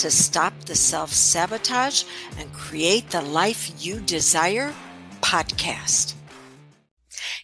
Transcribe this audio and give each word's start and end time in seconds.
to 0.00 0.10
Stop 0.10 0.64
the 0.64 0.74
Self 0.74 1.12
Sabotage 1.12 2.04
and 2.38 2.50
Create 2.54 3.10
the 3.10 3.20
Life 3.20 3.70
You 3.84 4.00
Desire 4.00 4.72
podcast. 5.20 6.14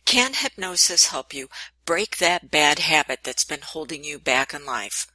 Can 0.06 0.32
hypnosis 0.32 1.08
help 1.08 1.34
you 1.34 1.48
break 1.84 2.16
that 2.16 2.50
bad 2.50 2.78
habit 2.78 3.24
that's 3.24 3.44
been 3.44 3.60
holding 3.60 4.04
you 4.04 4.18
back 4.18 4.54
in 4.54 4.64
life? 4.64 5.06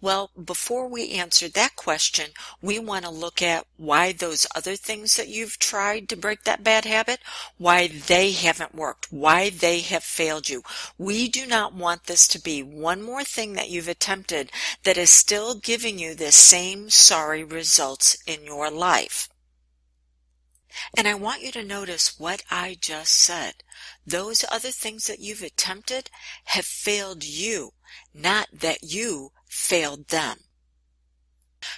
Well, 0.00 0.30
before 0.42 0.88
we 0.88 1.10
answer 1.12 1.48
that 1.48 1.76
question, 1.76 2.30
we 2.60 2.78
want 2.78 3.04
to 3.04 3.10
look 3.10 3.42
at 3.42 3.66
why 3.76 4.12
those 4.12 4.46
other 4.54 4.76
things 4.76 5.16
that 5.16 5.28
you've 5.28 5.58
tried 5.58 6.08
to 6.08 6.16
break 6.16 6.44
that 6.44 6.64
bad 6.64 6.84
habit, 6.84 7.20
why 7.58 7.88
they 7.88 8.32
haven't 8.32 8.74
worked, 8.74 9.12
why 9.12 9.50
they 9.50 9.80
have 9.80 10.04
failed 10.04 10.48
you. 10.48 10.62
We 10.98 11.28
do 11.28 11.46
not 11.46 11.74
want 11.74 12.04
this 12.04 12.26
to 12.28 12.38
be 12.38 12.62
one 12.62 13.02
more 13.02 13.24
thing 13.24 13.54
that 13.54 13.70
you've 13.70 13.88
attempted 13.88 14.50
that 14.82 14.98
is 14.98 15.10
still 15.10 15.54
giving 15.54 15.98
you 15.98 16.14
the 16.14 16.32
same 16.32 16.90
sorry 16.90 17.44
results 17.44 18.16
in 18.26 18.44
your 18.44 18.70
life. 18.70 19.28
And 20.96 21.06
I 21.06 21.14
want 21.14 21.42
you 21.42 21.52
to 21.52 21.62
notice 21.62 22.18
what 22.18 22.42
I 22.50 22.76
just 22.80 23.12
said. 23.14 23.62
Those 24.06 24.44
other 24.50 24.72
things 24.72 25.06
that 25.06 25.20
you've 25.20 25.42
attempted 25.42 26.10
have 26.46 26.66
failed 26.66 27.22
you, 27.22 27.74
not 28.12 28.48
that 28.52 28.82
you 28.82 29.30
failed 29.54 30.08
them. 30.08 30.38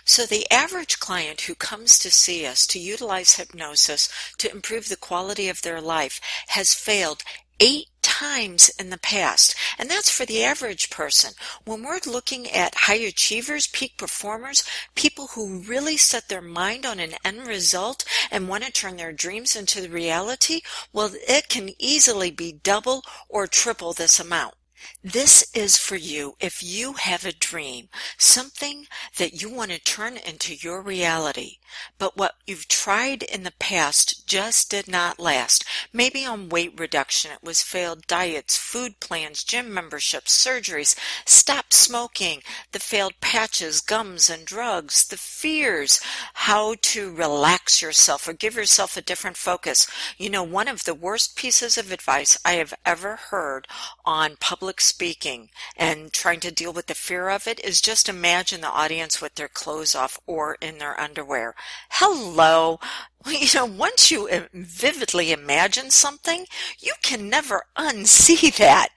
So 0.04 0.26
the 0.26 0.50
average 0.50 0.98
client 0.98 1.42
who 1.42 1.54
comes 1.54 1.98
to 2.00 2.10
see 2.10 2.44
us 2.44 2.66
to 2.68 2.78
utilize 2.78 3.36
hypnosis 3.36 4.08
to 4.38 4.50
improve 4.50 4.88
the 4.88 4.96
quality 4.96 5.48
of 5.48 5.62
their 5.62 5.80
life 5.80 6.20
has 6.48 6.74
failed 6.74 7.22
eight 7.60 7.86
times 8.02 8.70
in 8.78 8.90
the 8.90 8.98
past. 8.98 9.54
And 9.78 9.90
that's 9.90 10.10
for 10.10 10.24
the 10.24 10.42
average 10.42 10.90
person. 10.90 11.34
When 11.64 11.82
we're 11.82 12.00
looking 12.06 12.50
at 12.50 12.74
high 12.74 12.94
achievers, 12.94 13.66
peak 13.66 13.96
performers, 13.96 14.64
people 14.94 15.28
who 15.28 15.60
really 15.60 15.96
set 15.96 16.28
their 16.28 16.42
mind 16.42 16.84
on 16.84 16.98
an 16.98 17.14
end 17.24 17.46
result 17.46 18.04
and 18.30 18.48
want 18.48 18.64
to 18.64 18.72
turn 18.72 18.96
their 18.96 19.12
dreams 19.12 19.54
into 19.54 19.88
reality, 19.88 20.62
well, 20.92 21.10
it 21.28 21.48
can 21.48 21.70
easily 21.78 22.30
be 22.30 22.52
double 22.52 23.02
or 23.28 23.46
triple 23.46 23.92
this 23.92 24.18
amount. 24.18 24.54
This 25.02 25.50
is 25.54 25.76
for 25.76 25.96
you 25.96 26.36
if 26.40 26.62
you 26.62 26.94
have 26.94 27.24
a 27.24 27.32
dream, 27.32 27.88
something 28.18 28.86
that 29.18 29.40
you 29.40 29.48
want 29.48 29.70
to 29.72 29.80
turn 29.80 30.16
into 30.16 30.54
your 30.54 30.80
reality, 30.80 31.58
but 31.98 32.16
what 32.16 32.36
you've 32.46 32.68
tried 32.68 33.22
in 33.22 33.42
the 33.42 33.52
past 33.58 34.26
just 34.26 34.70
did 34.70 34.88
not 34.88 35.18
last. 35.18 35.64
Maybe 35.92 36.24
on 36.24 36.48
weight 36.48 36.78
reduction, 36.78 37.32
it 37.32 37.42
was 37.42 37.62
failed 37.62 38.06
diets, 38.06 38.56
food 38.56 39.00
plans, 39.00 39.42
gym 39.42 39.72
memberships, 39.72 40.36
surgeries, 40.36 40.94
stop 41.24 41.72
smoking, 41.72 42.42
the 42.72 42.78
failed 42.78 43.14
patches, 43.20 43.80
gums, 43.80 44.30
and 44.30 44.46
drugs, 44.46 45.08
the 45.08 45.16
fears, 45.16 46.00
how 46.34 46.76
to 46.82 47.12
relax 47.12 47.82
yourself 47.82 48.28
or 48.28 48.32
give 48.32 48.54
yourself 48.54 48.96
a 48.96 49.02
different 49.02 49.36
focus. 49.36 49.86
You 50.16 50.30
know, 50.30 50.44
one 50.44 50.68
of 50.68 50.84
the 50.84 50.94
worst 50.94 51.36
pieces 51.36 51.76
of 51.76 51.90
advice 51.90 52.38
I 52.44 52.52
have 52.52 52.74
ever 52.84 53.16
heard 53.16 53.66
on 54.04 54.36
public 54.38 54.80
speaking 54.80 55.50
and 55.76 56.12
trying 56.12 56.40
to 56.40 56.52
deal 56.52 56.72
with 56.72 56.86
the 56.86 56.94
fear 56.94 57.28
of 57.28 57.48
it 57.48 57.58
is 57.64 57.80
just 57.80 58.08
imagine 58.08 58.60
the 58.60 58.68
audience 58.68 59.20
with 59.20 59.34
their 59.34 59.48
clothes 59.48 59.94
off 59.94 60.20
or 60.26 60.56
in 60.60 60.78
their 60.78 60.98
underwear. 61.00 61.55
Hello. 61.90 62.78
You 63.26 63.46
know, 63.54 63.64
once 63.66 64.10
you 64.10 64.28
vividly 64.52 65.32
imagine 65.32 65.90
something, 65.90 66.46
you 66.78 66.94
can 67.02 67.28
never 67.28 67.64
unsee 67.76 68.56
that. 68.58 68.90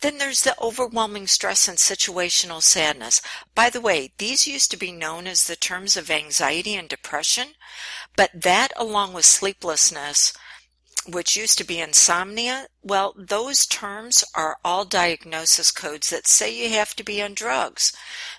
Then 0.00 0.18
there's 0.18 0.42
the 0.42 0.60
overwhelming 0.60 1.26
stress 1.26 1.66
and 1.66 1.76
situational 1.76 2.62
sadness. 2.62 3.20
By 3.54 3.68
the 3.68 3.80
way, 3.80 4.12
these 4.18 4.46
used 4.46 4.70
to 4.70 4.76
be 4.76 4.92
known 4.92 5.26
as 5.26 5.46
the 5.46 5.56
terms 5.56 5.96
of 5.96 6.10
anxiety 6.10 6.76
and 6.76 6.88
depression, 6.88 7.54
but 8.16 8.30
that 8.34 8.72
along 8.76 9.12
with 9.12 9.24
sleeplessness 9.24 10.32
which 11.06 11.36
used 11.36 11.56
to 11.58 11.64
be 11.64 11.80
insomnia, 11.80 12.68
well, 12.82 13.14
those 13.16 13.66
terms 13.66 14.24
are 14.34 14.58
all 14.64 14.84
diagnosis 14.84 15.70
codes 15.70 16.10
that 16.10 16.26
say 16.26 16.54
you 16.54 16.70
have 16.70 16.94
to 16.96 17.04
be 17.04 17.22
on 17.22 17.34
drugs. 17.34 17.92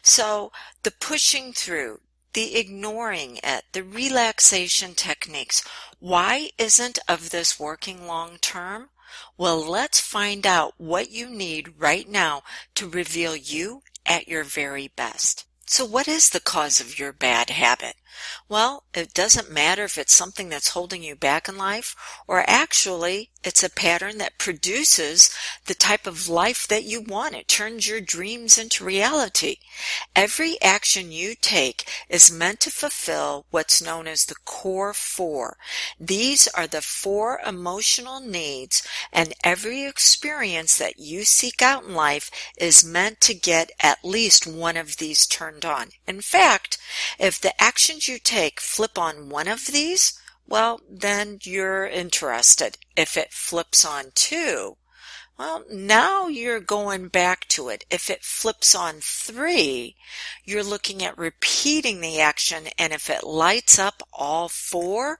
So 0.03 0.51
the 0.83 0.91
pushing 0.91 1.51
through, 1.51 2.01
the 2.33 2.57
ignoring 2.57 3.39
it, 3.43 3.65
the 3.71 3.83
relaxation 3.83 4.93
techniques, 4.93 5.63
why 5.99 6.51
isn't 6.57 6.99
of 7.07 7.29
this 7.29 7.59
working 7.59 8.05
long 8.07 8.37
term? 8.37 8.89
Well, 9.37 9.59
let's 9.59 9.99
find 9.99 10.45
out 10.45 10.75
what 10.77 11.11
you 11.11 11.29
need 11.29 11.73
right 11.79 12.07
now 12.07 12.43
to 12.75 12.87
reveal 12.87 13.35
you 13.35 13.81
at 14.05 14.27
your 14.27 14.43
very 14.43 14.87
best. 14.87 15.45
So 15.65 15.85
what 15.85 16.07
is 16.07 16.29
the 16.29 16.39
cause 16.39 16.79
of 16.79 16.97
your 16.97 17.13
bad 17.13 17.49
habit? 17.49 17.95
Well, 18.47 18.83
it 18.93 19.13
doesn't 19.13 19.51
matter 19.51 19.83
if 19.83 19.97
it's 19.97 20.13
something 20.13 20.49
that's 20.49 20.69
holding 20.69 21.03
you 21.03 21.15
back 21.15 21.47
in 21.47 21.57
life 21.57 21.95
or 22.27 22.43
actually 22.47 23.29
it's 23.41 23.63
a 23.63 23.69
pattern 23.69 24.17
that 24.17 24.37
produces 24.37 25.29
the 25.65 25.73
type 25.73 26.05
of 26.05 26.27
life 26.27 26.67
that 26.67 26.83
you 26.83 27.01
want. 27.01 27.35
It 27.35 27.47
turns 27.47 27.87
your 27.87 28.01
dreams 28.01 28.57
into 28.57 28.83
reality. 28.83 29.57
Every 30.13 30.61
action 30.61 31.13
you 31.13 31.35
take 31.39 31.87
is 32.09 32.31
meant 32.31 32.59
to 32.61 32.71
fulfill 32.71 33.45
what's 33.49 33.81
known 33.81 34.07
as 34.07 34.25
the 34.25 34.35
core 34.43 34.93
four. 34.93 35.57
These 35.97 36.49
are 36.49 36.67
the 36.67 36.81
four 36.81 37.39
emotional 37.45 38.19
needs 38.19 38.85
and 39.13 39.33
every 39.43 39.83
experience 39.83 40.77
that 40.77 40.99
you 40.99 41.23
seek 41.23 41.61
out 41.61 41.83
in 41.83 41.93
life 41.93 42.29
is 42.57 42.83
meant 42.83 43.21
to 43.21 43.33
get 43.33 43.71
at 43.81 44.03
least 44.03 44.47
one 44.47 44.75
of 44.75 44.97
these 44.97 45.25
turned 45.25 45.63
on. 45.63 45.89
In 46.05 46.19
fact, 46.19 46.77
if 47.17 47.39
the 47.39 47.53
you 48.07 48.19
take 48.19 48.59
flip 48.59 48.97
on 48.97 49.29
one 49.29 49.47
of 49.47 49.67
these, 49.67 50.19
well, 50.47 50.81
then 50.89 51.39
you're 51.43 51.85
interested. 51.85 52.77
If 52.95 53.17
it 53.17 53.31
flips 53.31 53.85
on 53.85 54.05
two, 54.15 54.77
well, 55.39 55.63
now 55.71 56.27
you're 56.27 56.59
going 56.59 57.07
back 57.07 57.47
to 57.47 57.69
it. 57.69 57.85
If 57.89 58.09
it 58.09 58.25
flips 58.25 58.75
on 58.75 58.95
three, 58.99 59.95
you're 60.43 60.63
looking 60.63 61.01
at 61.01 61.17
repeating 61.17 62.01
the 62.01 62.19
action. 62.19 62.65
And 62.77 62.91
if 62.91 63.09
it 63.09 63.23
lights 63.23 63.79
up 63.79 64.03
all 64.11 64.49
four, 64.49 65.19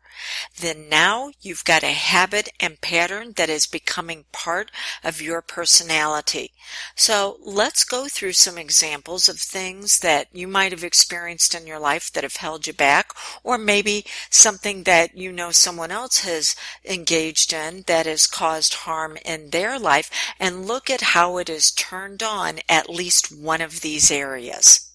then 0.60 0.90
now 0.90 1.32
you've 1.42 1.64
got 1.64 1.84
a 1.84 1.94
habit 1.94 2.50
and 2.60 2.82
pattern 2.82 3.32
that 3.38 3.50
is 3.50 3.66
becoming 3.66 4.26
part 4.34 4.72
of 5.06 5.22
your 5.22 5.42
personality. 5.42 6.52
So 6.96 7.38
let's 7.42 7.86
go 7.86 8.08
through 8.10 8.34
some 8.34 8.58
examples 8.58 9.30
of 9.30 9.40
things 9.40 10.00
that 10.00 10.28
you 10.34 10.50
might 10.50 10.74
have 10.74 10.84
experienced 10.84 11.56
in 11.56 11.66
your 11.66 11.80
life 11.80 12.12
that 12.12 12.24
have 12.24 12.36
held 12.36 12.68
you 12.68 12.74
back, 12.74 13.14
or 13.42 13.58
maybe 13.58 14.06
something 14.30 14.84
that 14.84 15.16
you 15.16 15.32
know 15.32 15.52
someone 15.52 15.92
else 15.92 16.26
has 16.26 16.58
engaged 16.84 17.54
in 17.54 17.84
that 17.88 18.06
has 18.06 18.28
caused 18.28 18.74
harm 18.74 19.18
in 19.24 19.52
their 19.52 19.80
life 20.10 20.36
and 20.40 20.66
look 20.66 20.90
at 20.90 21.02
how 21.02 21.38
it 21.38 21.50
is 21.50 21.72
turned 21.72 22.24
on 22.24 22.60
at 22.68 22.90
least 22.90 23.32
one 23.32 23.62
of 23.62 23.82
these 23.82 24.12
areas. 24.12 24.92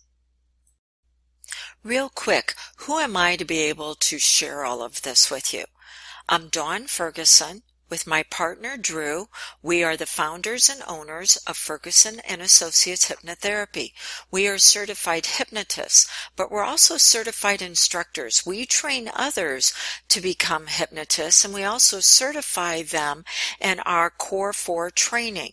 Real 1.83 2.09
quick, 2.09 2.55
who 2.77 2.99
am 2.99 3.17
I 3.17 3.37
to 3.37 3.45
be 3.45 3.59
able 3.61 3.95
to 3.97 4.19
share 4.19 4.65
all 4.65 4.83
of 4.83 5.03
this 5.03 5.31
with 5.31 5.53
you? 5.53 5.65
I'm 6.29 6.49
Dawn 6.49 6.87
Ferguson. 6.87 7.63
With 7.91 8.07
my 8.07 8.23
partner 8.23 8.79
Drew, 8.79 9.29
we 9.61 9.85
are 9.85 9.97
the 9.97 10.07
founders 10.07 10.71
and 10.71 10.83
owners 10.87 11.37
of 11.47 11.59
Ferguson 11.59 12.21
and 12.21 12.41
Associates 12.41 13.11
Hypnotherapy. 13.11 13.93
We 14.31 14.49
are 14.49 14.59
certified 14.59 15.27
hypnotists, 15.27 16.09
but 16.35 16.51
we're 16.51 16.65
also 16.65 16.97
certified 16.97 17.61
instructors. 17.61 18.47
We 18.47 18.65
train 18.65 19.11
others 19.15 19.75
to 20.09 20.21
become 20.23 20.69
hypnotists 20.69 21.45
and 21.45 21.53
we 21.53 21.65
also 21.65 22.01
certify 22.01 22.83
them 22.83 23.25
in 23.61 23.81
our 23.81 24.09
core 24.11 24.55
four 24.55 24.91
training. 24.91 25.53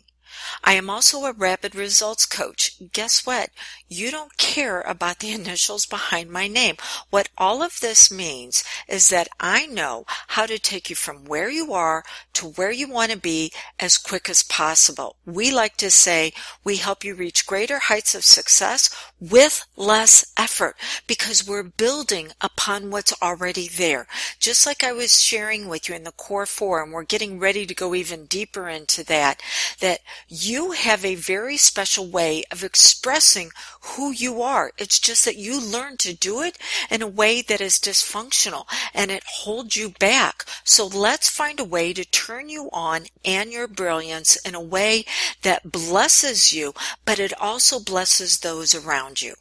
I 0.63 0.73
am 0.73 0.89
also 0.89 1.25
a 1.25 1.33
rapid 1.33 1.75
results 1.75 2.25
coach. 2.25 2.73
Guess 2.91 3.25
what? 3.25 3.49
You 3.87 4.11
don't 4.11 4.37
care 4.37 4.81
about 4.81 5.19
the 5.19 5.31
initials 5.39 5.85
behind 5.85 6.29
my 6.29 6.47
name. 6.47 6.75
What 7.09 7.29
all 7.37 7.61
of 7.61 7.79
this 7.79 8.11
means 8.11 8.63
is 8.87 9.09
that 9.09 9.29
I 9.39 9.65
know 9.65 10.05
how 10.29 10.45
to 10.45 10.59
take 10.59 10.89
you 10.89 10.95
from 10.95 11.25
where 11.25 11.49
you 11.49 11.73
are 11.73 12.03
to 12.33 12.47
where 12.47 12.71
you 12.71 12.89
want 12.89 13.11
to 13.11 13.17
be 13.17 13.51
as 13.79 13.97
quick 13.97 14.29
as 14.29 14.43
possible. 14.43 15.15
We 15.25 15.51
like 15.51 15.77
to 15.77 15.91
say 15.91 16.33
we 16.63 16.77
help 16.77 17.03
you 17.03 17.15
reach 17.15 17.45
greater 17.45 17.79
heights 17.79 18.15
of 18.15 18.23
success 18.23 18.89
with 19.19 19.65
less 19.75 20.33
effort 20.37 20.75
because 21.07 21.47
we're 21.47 21.63
building 21.63 22.31
upon 22.41 22.89
what's 22.89 23.13
already 23.21 23.67
there. 23.67 24.07
Just 24.39 24.65
like 24.65 24.83
I 24.83 24.91
was 24.91 25.21
sharing 25.21 25.67
with 25.67 25.87
you 25.87 25.95
in 25.95 26.03
the 26.03 26.11
core 26.11 26.45
four, 26.45 26.81
and 26.81 26.91
we're 26.91 27.03
getting 27.03 27.39
ready 27.39 27.65
to 27.65 27.75
go 27.75 27.93
even 27.93 28.25
deeper 28.25 28.67
into 28.67 29.03
that, 29.05 29.41
that 29.79 29.99
you 30.33 30.71
have 30.71 31.03
a 31.03 31.15
very 31.15 31.57
special 31.57 32.07
way 32.07 32.45
of 32.51 32.63
expressing 32.63 33.51
who 33.81 34.11
you 34.11 34.41
are. 34.41 34.71
It's 34.77 34.97
just 34.97 35.25
that 35.25 35.35
you 35.35 35.59
learn 35.59 35.97
to 35.97 36.13
do 36.13 36.41
it 36.41 36.57
in 36.89 37.01
a 37.01 37.07
way 37.07 37.41
that 37.41 37.59
is 37.59 37.73
dysfunctional 37.73 38.65
and 38.93 39.11
it 39.11 39.23
holds 39.25 39.75
you 39.75 39.89
back. 39.89 40.45
So 40.63 40.87
let's 40.87 41.29
find 41.29 41.59
a 41.59 41.65
way 41.65 41.91
to 41.91 42.05
turn 42.05 42.47
you 42.47 42.69
on 42.71 43.07
and 43.25 43.51
your 43.51 43.67
brilliance 43.67 44.37
in 44.37 44.55
a 44.55 44.61
way 44.61 45.03
that 45.41 45.69
blesses 45.69 46.53
you, 46.53 46.73
but 47.03 47.19
it 47.19 47.33
also 47.37 47.81
blesses 47.81 48.39
those 48.39 48.73
around 48.73 49.21
you. 49.21 49.35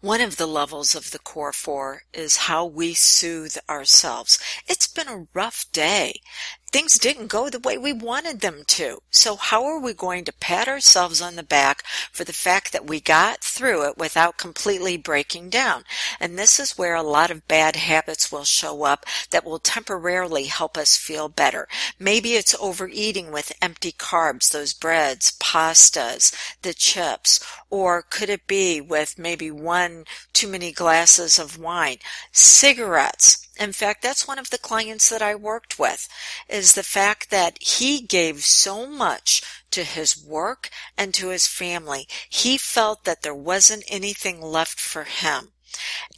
One 0.00 0.20
of 0.20 0.36
the 0.36 0.46
levels 0.46 0.94
of 0.94 1.10
the 1.10 1.18
core 1.18 1.52
four 1.52 2.04
is 2.14 2.46
how 2.46 2.64
we 2.64 2.94
soothe 2.94 3.56
ourselves. 3.68 4.38
It's 4.68 4.86
been 4.86 5.08
a 5.08 5.26
rough 5.34 5.66
day 5.72 6.20
things 6.70 6.98
didn't 6.98 7.28
go 7.28 7.48
the 7.48 7.58
way 7.58 7.78
we 7.78 7.92
wanted 7.92 8.40
them 8.40 8.62
to. 8.66 9.00
So 9.10 9.36
how 9.36 9.64
are 9.64 9.80
we 9.80 9.94
going 9.94 10.24
to 10.24 10.32
pat 10.32 10.68
ourselves 10.68 11.22
on 11.22 11.36
the 11.36 11.42
back 11.42 11.82
for 12.12 12.24
the 12.24 12.32
fact 12.32 12.72
that 12.72 12.86
we 12.86 13.00
got 13.00 13.40
through 13.40 13.88
it 13.88 13.98
without 13.98 14.36
completely 14.36 14.96
breaking 14.96 15.50
down? 15.50 15.84
And 16.20 16.38
this 16.38 16.60
is 16.60 16.76
where 16.76 16.94
a 16.94 17.02
lot 17.02 17.30
of 17.30 17.48
bad 17.48 17.76
habits 17.76 18.30
will 18.30 18.44
show 18.44 18.84
up 18.84 19.06
that 19.30 19.44
will 19.44 19.58
temporarily 19.58 20.44
help 20.44 20.76
us 20.76 20.96
feel 20.96 21.28
better. 21.28 21.68
Maybe 21.98 22.34
it's 22.34 22.54
overeating 22.60 23.32
with 23.32 23.52
empty 23.62 23.92
carbs, 23.92 24.50
those 24.50 24.74
breads, 24.74 25.32
pastas, 25.40 26.34
the 26.62 26.74
chips, 26.74 27.44
or 27.70 28.02
could 28.02 28.28
it 28.28 28.46
be 28.46 28.80
with 28.80 29.18
maybe 29.18 29.50
one 29.50 30.04
too 30.32 30.48
many 30.48 30.72
glasses 30.72 31.38
of 31.38 31.58
wine? 31.58 31.98
Cigarettes 32.32 33.47
in 33.58 33.72
fact, 33.72 34.02
that's 34.02 34.28
one 34.28 34.38
of 34.38 34.50
the 34.50 34.58
clients 34.58 35.08
that 35.10 35.22
I 35.22 35.34
worked 35.34 35.78
with 35.78 36.08
is 36.48 36.74
the 36.74 36.82
fact 36.82 37.30
that 37.30 37.60
he 37.60 38.00
gave 38.00 38.44
so 38.44 38.86
much 38.86 39.42
to 39.72 39.84
his 39.84 40.16
work 40.16 40.70
and 40.96 41.12
to 41.14 41.28
his 41.28 41.46
family. 41.46 42.06
He 42.28 42.56
felt 42.56 43.04
that 43.04 43.22
there 43.22 43.34
wasn't 43.34 43.84
anything 43.88 44.40
left 44.40 44.78
for 44.80 45.04
him. 45.04 45.52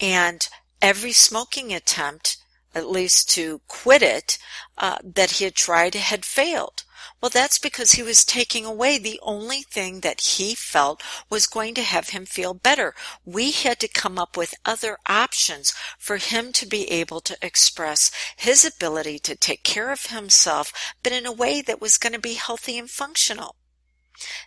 And 0.00 0.48
every 0.82 1.12
smoking 1.12 1.72
attempt, 1.72 2.36
at 2.74 2.88
least 2.88 3.28
to 3.30 3.60
quit 3.68 4.02
it, 4.02 4.38
uh, 4.78 4.98
that 5.02 5.32
he 5.32 5.44
had 5.44 5.54
tried 5.54 5.94
had 5.94 6.24
failed. 6.24 6.84
Well, 7.20 7.30
that's 7.30 7.58
because 7.58 7.92
he 7.92 8.02
was 8.02 8.24
taking 8.24 8.64
away 8.64 8.98
the 8.98 9.20
only 9.22 9.62
thing 9.62 10.00
that 10.00 10.20
he 10.20 10.54
felt 10.54 11.02
was 11.28 11.46
going 11.46 11.74
to 11.74 11.82
have 11.82 12.10
him 12.10 12.26
feel 12.26 12.54
better. 12.54 12.94
We 13.24 13.50
had 13.52 13.78
to 13.80 13.88
come 13.88 14.18
up 14.18 14.36
with 14.36 14.54
other 14.64 14.98
options 15.06 15.74
for 15.98 16.16
him 16.16 16.52
to 16.52 16.66
be 16.66 16.90
able 16.90 17.20
to 17.22 17.36
express 17.42 18.10
his 18.36 18.64
ability 18.64 19.18
to 19.20 19.36
take 19.36 19.62
care 19.62 19.90
of 19.90 20.06
himself, 20.06 20.72
but 21.02 21.12
in 21.12 21.26
a 21.26 21.32
way 21.32 21.62
that 21.62 21.80
was 21.80 21.98
going 21.98 22.12
to 22.12 22.18
be 22.18 22.34
healthy 22.34 22.78
and 22.78 22.90
functional. 22.90 23.56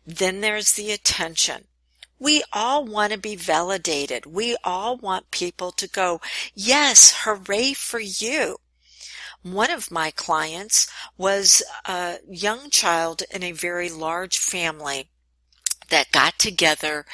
Then 0.05 0.41
there's 0.41 0.73
the 0.73 0.91
attention. 0.91 1.65
We 2.19 2.43
all 2.53 2.85
want 2.85 3.11
to 3.11 3.19
be 3.19 3.35
validated. 3.35 4.25
We 4.25 4.55
all 4.63 4.95
want 4.97 5.31
people 5.31 5.71
to 5.71 5.89
go, 5.89 6.21
yes, 6.53 7.23
hooray 7.23 7.73
for 7.73 7.99
you. 7.99 8.57
One 9.43 9.71
of 9.71 9.91
my 9.91 10.09
clients 10.09 10.87
was 11.17 11.61
a 11.85 12.19
young 12.29 12.69
child 12.69 13.23
in 13.29 13.43
a 13.43 13.51
very 13.51 13.89
large 13.89 14.37
family 14.37 15.09
that 15.89 16.13
got 16.13 16.39
together 16.39 17.05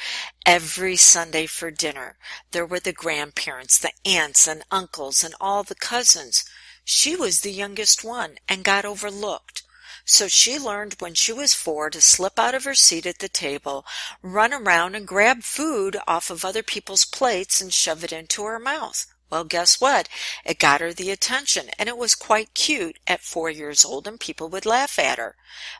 every 0.46 0.94
Sunday 0.94 1.46
for 1.46 1.72
dinner. 1.72 2.18
There 2.52 2.64
were 2.64 2.78
the 2.78 2.92
grandparents, 2.92 3.78
the 3.78 3.92
aunts 4.04 4.46
and 4.46 4.62
uncles 4.70 5.24
and 5.24 5.34
all 5.40 5.64
the 5.64 5.74
cousins. 5.74 6.44
She 6.84 7.16
was 7.16 7.40
the 7.40 7.50
youngest 7.50 8.04
one 8.04 8.38
and 8.48 8.62
got 8.62 8.84
overlooked. 8.84 9.64
So 10.04 10.28
she 10.28 10.56
learned 10.56 10.96
when 11.00 11.14
she 11.14 11.32
was 11.32 11.52
four 11.52 11.90
to 11.90 12.00
slip 12.00 12.38
out 12.38 12.54
of 12.54 12.62
her 12.62 12.76
seat 12.76 13.06
at 13.06 13.18
the 13.18 13.28
table, 13.28 13.84
run 14.22 14.52
around 14.52 14.94
and 14.94 15.06
grab 15.06 15.42
food 15.42 15.96
off 16.06 16.30
of 16.30 16.44
other 16.44 16.62
people's 16.62 17.04
plates 17.04 17.60
and 17.60 17.74
shove 17.74 18.04
it 18.04 18.12
into 18.12 18.44
her 18.44 18.60
mouth. 18.60 19.06
Well, 19.30 19.44
guess 19.44 19.80
what? 19.80 20.08
It 20.44 20.58
got 20.58 20.80
her 20.80 20.92
the 20.92 21.10
attention 21.10 21.70
and 21.78 21.88
it 21.88 21.96
was 21.96 22.14
quite 22.14 22.54
cute 22.54 22.98
at 23.06 23.20
four 23.20 23.48
years 23.48 23.84
old 23.84 24.08
and 24.08 24.18
people 24.18 24.48
would 24.48 24.66
laugh 24.66 24.98
at 24.98 25.18
her. 25.18 25.36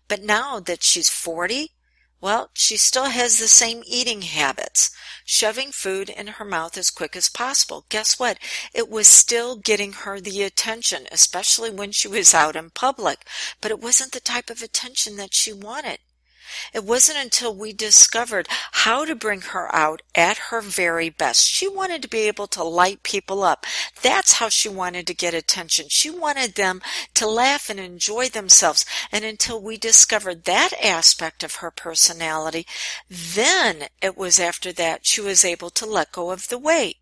But 0.06 0.22
now 0.22 0.60
that 0.60 0.84
she's 0.84 1.08
40, 1.08 1.72
well, 2.20 2.50
she 2.52 2.76
still 2.76 3.06
has 3.06 3.38
the 3.38 3.48
same 3.48 3.82
eating 3.86 4.22
habits, 4.22 4.90
shoving 5.24 5.72
food 5.72 6.10
in 6.10 6.26
her 6.26 6.44
mouth 6.44 6.76
as 6.76 6.90
quick 6.90 7.16
as 7.16 7.28
possible. 7.30 7.86
Guess 7.88 8.18
what? 8.18 8.38
It 8.74 8.90
was 8.90 9.08
still 9.08 9.56
getting 9.56 9.94
her 9.94 10.20
the 10.20 10.42
attention, 10.42 11.08
especially 11.10 11.70
when 11.70 11.92
she 11.92 12.08
was 12.08 12.34
out 12.34 12.56
in 12.56 12.70
public, 12.70 13.26
but 13.60 13.70
it 13.70 13.80
wasn't 13.80 14.12
the 14.12 14.20
type 14.20 14.50
of 14.50 14.62
attention 14.62 15.16
that 15.16 15.34
she 15.34 15.52
wanted. 15.52 15.98
It 16.72 16.84
wasn't 16.84 17.18
until 17.18 17.54
we 17.54 17.72
discovered 17.72 18.48
how 18.72 19.04
to 19.04 19.14
bring 19.14 19.40
her 19.40 19.74
out 19.74 20.02
at 20.14 20.38
her 20.50 20.60
very 20.60 21.10
best. 21.10 21.48
She 21.48 21.68
wanted 21.68 22.02
to 22.02 22.08
be 22.08 22.20
able 22.20 22.46
to 22.48 22.64
light 22.64 23.02
people 23.02 23.42
up. 23.42 23.66
That's 24.02 24.34
how 24.34 24.48
she 24.48 24.68
wanted 24.68 25.06
to 25.06 25.14
get 25.14 25.34
attention. 25.34 25.86
She 25.88 26.10
wanted 26.10 26.54
them 26.54 26.80
to 27.14 27.26
laugh 27.26 27.68
and 27.70 27.80
enjoy 27.80 28.28
themselves. 28.28 28.84
And 29.12 29.24
until 29.24 29.60
we 29.60 29.76
discovered 29.76 30.44
that 30.44 30.72
aspect 30.82 31.42
of 31.42 31.56
her 31.56 31.70
personality, 31.70 32.66
then 33.08 33.84
it 34.00 34.16
was 34.16 34.38
after 34.38 34.72
that 34.72 35.06
she 35.06 35.20
was 35.20 35.44
able 35.44 35.70
to 35.70 35.86
let 35.86 36.12
go 36.12 36.30
of 36.30 36.48
the 36.48 36.58
weight. 36.58 36.96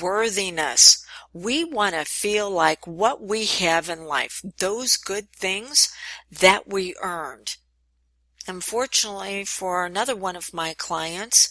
Worthiness. 0.00 1.04
We 1.32 1.64
want 1.64 1.94
to 1.94 2.04
feel 2.06 2.50
like 2.50 2.86
what 2.86 3.22
we 3.22 3.44
have 3.44 3.90
in 3.90 4.04
life, 4.04 4.40
those 4.58 4.96
good 4.96 5.30
things 5.32 5.92
that 6.30 6.66
we 6.66 6.94
earned. 7.02 7.56
Unfortunately 8.48 9.44
for 9.44 9.84
another 9.84 10.14
one 10.14 10.36
of 10.36 10.54
my 10.54 10.74
clients, 10.74 11.48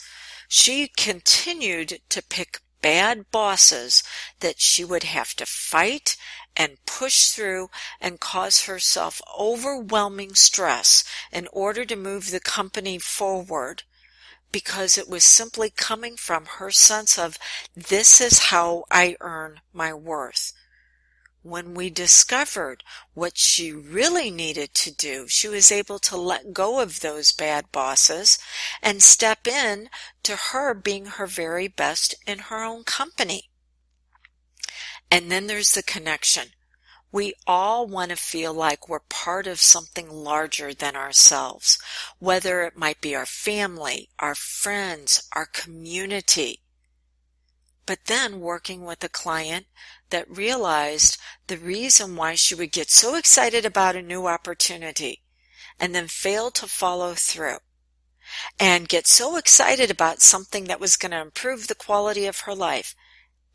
she 0.47 0.88
continued 0.88 2.00
to 2.09 2.24
pick 2.24 2.59
bad 2.81 3.31
bosses 3.31 4.03
that 4.39 4.62
she 4.62 4.86
would 4.86 5.03
have 5.03 5.33
to 5.33 5.45
fight 5.45 6.15
and 6.56 6.77
push 6.86 7.30
through 7.30 7.69
and 8.00 8.19
cause 8.19 8.65
herself 8.65 9.21
overwhelming 9.38 10.36
stress 10.36 11.03
in 11.31 11.47
order 11.51 11.83
to 11.83 11.95
move 11.95 12.31
the 12.31 12.39
company 12.39 12.97
forward 12.97 13.83
because 14.51 14.97
it 14.97 15.09
was 15.09 15.24
simply 15.24 15.69
coming 15.69 16.15
from 16.15 16.45
her 16.45 16.71
sense 16.71 17.18
of 17.18 17.38
this 17.75 18.21
is 18.21 18.45
how 18.51 18.86
I 18.89 19.18
earn 19.19 19.59
my 19.74 19.94
worth 19.94 20.54
when 21.45 21.75
we 21.75 21.92
discovered 21.92 22.83
what 23.14 23.37
she 23.37 23.71
really 23.71 24.31
needed 24.31 24.73
to 24.73 24.92
do, 24.92 25.28
she 25.28 25.47
was 25.47 25.71
able 25.71 25.99
to 25.99 26.18
let 26.18 26.54
go 26.54 26.80
of 26.81 27.02
those 27.02 27.31
bad 27.31 27.71
bosses 27.71 28.40
and 28.81 29.04
step 29.04 29.45
in 29.45 29.87
to 30.23 30.35
her 30.35 30.73
being 30.73 31.06
her 31.06 31.28
very 31.28 31.68
best 31.68 32.16
in 32.25 32.40
her 32.40 32.64
own 32.64 32.83
company. 32.83 33.52
And 35.11 35.31
then 35.31 35.45
there's 35.45 35.73
the 35.73 35.83
connection. 35.83 36.47
We 37.11 37.35
all 37.45 37.85
want 37.85 38.09
to 38.09 38.18
feel 38.18 38.54
like 38.54 38.90
we're 38.90 38.99
part 38.99 39.45
of 39.45 39.61
something 39.61 40.09
larger 40.09 40.73
than 40.73 40.95
ourselves, 40.95 41.78
whether 42.18 42.64
it 42.64 42.75
might 42.75 43.02
be 43.02 43.16
our 43.16 43.28
family, 43.28 44.09
our 44.18 44.33
friends, 44.33 45.30
our 45.33 45.45
community. 45.45 46.61
But 47.85 48.06
then 48.06 48.39
working 48.39 48.83
with 48.83 49.04
a 49.04 49.09
client 49.09 49.68
that 50.09 50.30
realized 50.30 51.18
the 51.47 51.57
reason 51.57 52.15
why 52.15 52.35
she 52.35 52.56
would 52.56 52.71
get 52.71 52.89
so 52.89 53.15
excited 53.15 53.65
about 53.65 53.95
a 53.95 54.01
new 54.01 54.27
opportunity 54.27 55.21
and 55.80 55.94
then 55.94 56.07
fail 56.07 56.51
to 56.51 56.68
follow 56.68 57.13
through 57.13 57.57
and 58.59 58.89
get 58.89 59.06
so 59.07 59.37
excited 59.37 59.92
about 59.92 60.21
something 60.21 60.65
that 60.65 60.80
was 60.80 60.95
going 60.95 61.11
to 61.11 61.21
improve 61.21 61.68
the 61.68 61.75
quality 61.75 62.25
of 62.25 62.42
her 62.42 62.56
life, 62.56 62.95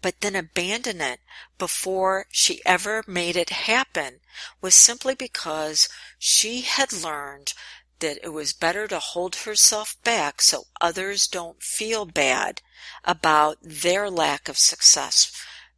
but 0.00 0.20
then 0.20 0.36
abandon 0.36 1.00
it 1.00 1.20
before 1.58 2.26
she 2.30 2.60
ever 2.64 3.02
made 3.06 3.36
it 3.36 3.50
happen 3.50 4.20
was 4.60 4.74
simply 4.74 5.14
because 5.14 5.88
she 6.18 6.60
had 6.60 6.92
learned 6.92 7.52
that 8.00 8.18
it 8.22 8.30
was 8.30 8.52
better 8.52 8.86
to 8.88 8.98
hold 8.98 9.36
herself 9.36 9.96
back 10.04 10.42
so 10.42 10.64
others 10.80 11.26
don't 11.26 11.62
feel 11.62 12.04
bad 12.06 12.62
about 13.04 13.58
their 13.62 14.10
lack 14.10 14.48
of 14.48 14.58
success. 14.58 15.32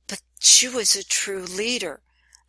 But 0.08 0.22
she 0.40 0.68
was 0.68 0.96
a 0.96 1.04
true 1.04 1.44
leader. 1.44 2.02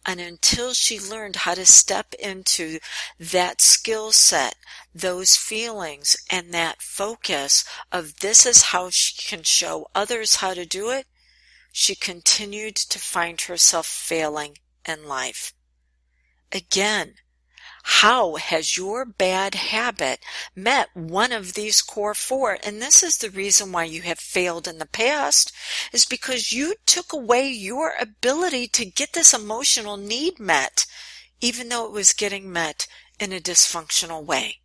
and 0.05 0.19
until 0.19 0.73
she 0.73 0.99
learned 0.99 1.37
how 1.37 1.53
to 1.53 1.65
step 1.65 2.13
into 2.19 2.79
that 3.19 3.61
skill 3.61 4.11
set, 4.11 4.55
those 4.93 5.35
feelings, 5.35 6.17
and 6.29 6.53
that 6.53 6.81
focus 6.81 7.63
of 7.91 8.19
this 8.19 8.45
is 8.45 8.63
how 8.63 8.89
she 8.89 9.15
can 9.15 9.43
show 9.43 9.87
others 9.95 10.35
how 10.37 10.53
to 10.53 10.65
do 10.65 10.89
it, 10.89 11.07
she 11.71 11.95
continued 11.95 12.75
to 12.75 12.99
find 12.99 13.41
herself 13.41 13.87
failing 13.87 14.57
in 14.85 15.07
life. 15.07 15.53
Again, 16.51 17.15
how 17.85 18.35
has 18.35 18.77
your 18.77 19.03
bad 19.03 19.55
habit 19.55 20.23
met 20.55 20.87
one 20.93 21.33
of 21.33 21.53
these 21.53 21.81
core 21.81 22.13
four? 22.13 22.57
And 22.63 22.81
this 22.81 23.03
is 23.03 23.17
the 23.17 23.29
reason 23.29 23.73
why 23.73 23.83
you 23.83 24.03
have 24.03 24.19
failed 24.19 24.69
in 24.69 24.77
the 24.77 24.85
past 24.85 25.51
is 25.91 26.05
because 26.05 26.53
you 26.53 26.75
took 26.85 27.11
away 27.11 27.49
your 27.49 27.93
ability 27.99 28.67
to 28.69 28.85
get 28.85 29.11
this 29.11 29.33
emotional 29.33 29.97
need 29.97 30.39
met, 30.39 30.85
even 31.41 31.67
though 31.67 31.85
it 31.85 31.91
was 31.91 32.13
getting 32.13 32.51
met 32.51 32.87
in 33.19 33.33
a 33.33 33.41
dysfunctional 33.41 34.23
way. 34.23 34.59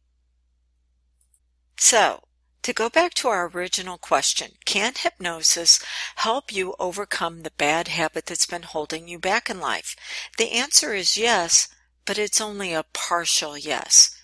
So, 1.76 2.22
to 2.62 2.72
go 2.72 2.88
back 2.88 3.14
to 3.14 3.28
our 3.28 3.48
original 3.48 3.98
question, 3.98 4.52
can 4.64 4.92
hypnosis 4.96 5.80
help 6.16 6.52
you 6.52 6.76
overcome 6.78 7.42
the 7.42 7.50
bad 7.50 7.88
habit 7.88 8.26
that's 8.26 8.46
been 8.46 8.62
holding 8.62 9.08
you 9.08 9.18
back 9.18 9.50
in 9.50 9.58
life? 9.58 9.96
The 10.36 10.52
answer 10.52 10.94
is 10.94 11.16
yes, 11.16 11.68
but 12.08 12.16
it's 12.16 12.40
only 12.40 12.72
a 12.72 12.86
partial 12.94 13.58
yes. 13.58 14.16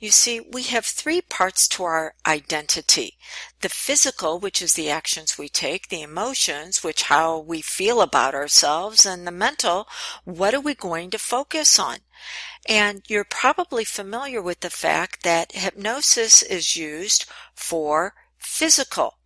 You 0.00 0.10
see, 0.10 0.40
we 0.40 0.64
have 0.64 0.84
three 0.84 1.20
parts 1.20 1.68
to 1.68 1.84
our 1.84 2.14
identity. 2.26 3.16
The 3.60 3.68
physical, 3.68 4.40
which 4.40 4.60
is 4.60 4.74
the 4.74 4.90
actions 4.90 5.38
we 5.38 5.48
take, 5.48 5.88
the 5.88 6.02
emotions, 6.02 6.82
which 6.82 7.04
how 7.04 7.38
we 7.38 7.60
feel 7.60 8.00
about 8.00 8.34
ourselves, 8.34 9.06
and 9.06 9.24
the 9.24 9.30
mental, 9.30 9.86
what 10.24 10.52
are 10.52 10.60
we 10.60 10.74
going 10.74 11.10
to 11.10 11.18
focus 11.18 11.78
on? 11.78 11.98
And 12.68 13.02
you're 13.06 13.24
probably 13.24 13.84
familiar 13.84 14.42
with 14.42 14.58
the 14.60 14.70
fact 14.70 15.22
that 15.22 15.52
hypnosis 15.52 16.42
is 16.42 16.76
used 16.76 17.24
for 17.54 18.14
physical. 18.36 19.17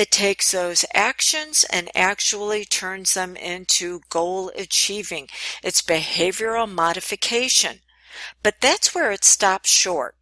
It 0.00 0.10
takes 0.10 0.52
those 0.52 0.86
actions 0.94 1.66
and 1.68 1.90
actually 1.94 2.64
turns 2.64 3.12
them 3.12 3.36
into 3.36 4.00
goal 4.08 4.50
achieving. 4.56 5.28
It's 5.62 5.82
behavioral 5.82 6.66
modification. 6.66 7.80
But 8.42 8.62
that's 8.62 8.94
where 8.94 9.12
it 9.12 9.26
stops 9.26 9.68
short 9.68 10.14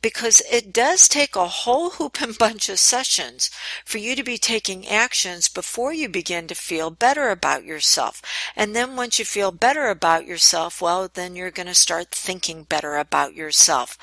because 0.00 0.40
it 0.50 0.72
does 0.72 1.08
take 1.08 1.36
a 1.36 1.46
whole 1.46 1.90
hoop 1.98 2.22
and 2.22 2.38
bunch 2.38 2.70
of 2.70 2.78
sessions 2.78 3.50
for 3.84 3.98
you 3.98 4.16
to 4.16 4.22
be 4.22 4.38
taking 4.38 4.88
actions 4.88 5.50
before 5.50 5.92
you 5.92 6.08
begin 6.08 6.46
to 6.48 6.54
feel 6.54 6.88
better 6.88 7.28
about 7.28 7.64
yourself. 7.66 8.22
And 8.56 8.74
then 8.74 8.96
once 8.96 9.18
you 9.18 9.26
feel 9.26 9.52
better 9.52 9.88
about 9.88 10.24
yourself, 10.24 10.80
well, 10.80 11.06
then 11.12 11.36
you're 11.36 11.50
going 11.50 11.66
to 11.66 11.74
start 11.74 12.12
thinking 12.12 12.62
better 12.62 12.96
about 12.96 13.34
yourself. 13.34 13.98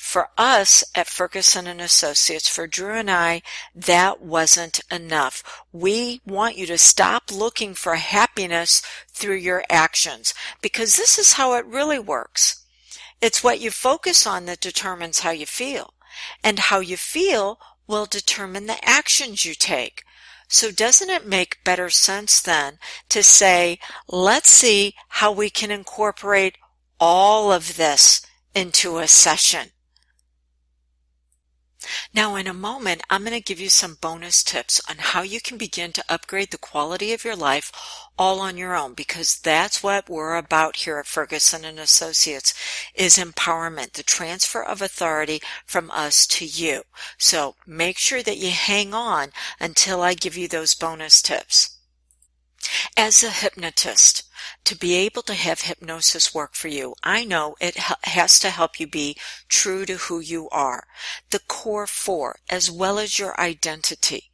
For 0.00 0.30
us 0.38 0.84
at 0.94 1.08
Ferguson 1.08 1.66
and 1.66 1.80
Associates, 1.80 2.48
for 2.48 2.68
Drew 2.68 2.94
and 2.94 3.10
I, 3.10 3.42
that 3.74 4.22
wasn't 4.22 4.80
enough. 4.92 5.42
We 5.72 6.20
want 6.24 6.56
you 6.56 6.66
to 6.66 6.78
stop 6.78 7.32
looking 7.32 7.74
for 7.74 7.96
happiness 7.96 8.80
through 9.10 9.36
your 9.36 9.64
actions 9.68 10.34
because 10.62 10.96
this 10.96 11.18
is 11.18 11.32
how 11.34 11.54
it 11.54 11.66
really 11.66 11.98
works. 11.98 12.64
It's 13.20 13.42
what 13.42 13.60
you 13.60 13.72
focus 13.72 14.24
on 14.24 14.46
that 14.46 14.60
determines 14.60 15.18
how 15.18 15.30
you 15.30 15.46
feel 15.46 15.94
and 16.44 16.60
how 16.60 16.78
you 16.78 16.96
feel 16.96 17.58
will 17.88 18.06
determine 18.06 18.66
the 18.66 18.82
actions 18.88 19.44
you 19.44 19.54
take. 19.54 20.04
So 20.46 20.70
doesn't 20.70 21.10
it 21.10 21.26
make 21.26 21.64
better 21.64 21.90
sense 21.90 22.40
then 22.40 22.78
to 23.08 23.22
say, 23.24 23.80
let's 24.06 24.48
see 24.48 24.94
how 25.08 25.32
we 25.32 25.50
can 25.50 25.72
incorporate 25.72 26.56
all 27.00 27.52
of 27.52 27.76
this 27.76 28.24
into 28.54 28.98
a 28.98 29.08
session? 29.08 29.72
Now 32.12 32.34
in 32.34 32.48
a 32.48 32.52
moment, 32.52 33.02
I'm 33.08 33.22
going 33.22 33.32
to 33.32 33.40
give 33.40 33.60
you 33.60 33.68
some 33.68 33.98
bonus 34.00 34.42
tips 34.42 34.80
on 34.90 34.96
how 34.98 35.22
you 35.22 35.40
can 35.40 35.56
begin 35.56 35.92
to 35.92 36.04
upgrade 36.08 36.50
the 36.50 36.58
quality 36.58 37.12
of 37.12 37.24
your 37.24 37.36
life 37.36 37.70
all 38.18 38.40
on 38.40 38.56
your 38.56 38.74
own 38.74 38.94
because 38.94 39.38
that's 39.38 39.82
what 39.82 40.10
we're 40.10 40.36
about 40.36 40.76
here 40.76 40.98
at 40.98 41.06
Ferguson 41.06 41.64
and 41.64 41.78
Associates 41.78 42.52
is 42.94 43.16
empowerment, 43.16 43.92
the 43.92 44.02
transfer 44.02 44.62
of 44.62 44.82
authority 44.82 45.40
from 45.64 45.90
us 45.92 46.26
to 46.26 46.44
you. 46.44 46.82
So 47.16 47.54
make 47.64 47.98
sure 47.98 48.22
that 48.24 48.38
you 48.38 48.50
hang 48.50 48.92
on 48.92 49.30
until 49.60 50.02
I 50.02 50.14
give 50.14 50.36
you 50.36 50.48
those 50.48 50.74
bonus 50.74 51.22
tips. 51.22 51.77
As 52.96 53.22
a 53.22 53.30
hypnotist, 53.30 54.24
to 54.64 54.76
be 54.76 54.94
able 54.94 55.22
to 55.22 55.34
have 55.34 55.62
hypnosis 55.62 56.34
work 56.34 56.54
for 56.54 56.68
you, 56.68 56.94
I 57.02 57.24
know 57.24 57.56
it 57.60 57.76
has 57.76 58.38
to 58.40 58.50
help 58.50 58.78
you 58.80 58.86
be 58.86 59.16
true 59.48 59.86
to 59.86 59.96
who 59.96 60.20
you 60.20 60.48
are, 60.50 60.86
the 61.30 61.38
core 61.38 61.86
four, 61.86 62.40
as 62.50 62.70
well 62.70 62.98
as 62.98 63.18
your 63.18 63.38
identity. 63.40 64.30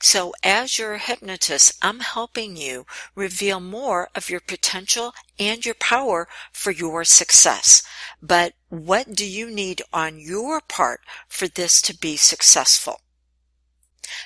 So 0.00 0.32
as 0.42 0.78
your 0.78 0.98
hypnotist, 0.98 1.74
I'm 1.82 2.00
helping 2.00 2.56
you 2.56 2.86
reveal 3.14 3.60
more 3.60 4.08
of 4.14 4.30
your 4.30 4.40
potential 4.40 5.12
and 5.38 5.64
your 5.64 5.74
power 5.74 6.28
for 6.52 6.70
your 6.70 7.04
success. 7.04 7.82
But 8.22 8.54
what 8.68 9.14
do 9.14 9.26
you 9.26 9.50
need 9.50 9.82
on 9.92 10.18
your 10.18 10.60
part 10.60 11.00
for 11.28 11.48
this 11.48 11.82
to 11.82 11.96
be 11.96 12.16
successful? 12.16 13.00